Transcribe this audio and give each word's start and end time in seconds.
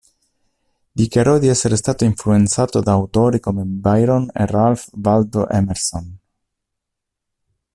Dichiarò 0.95 1.37
di 1.37 1.45
essere 1.45 1.75
stato 1.75 2.05
influenzato 2.05 2.79
da 2.79 2.91
autori 2.91 3.39
come 3.39 3.63
Byron 3.65 4.31
e 4.33 4.47
Ralph 4.47 4.87
Waldo 4.95 5.47
Emerson. 5.47 6.17